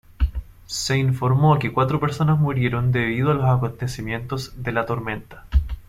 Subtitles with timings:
[0.65, 5.45] Se informó que cuatro personas murieron debido a los acontecimientos de la tormenta.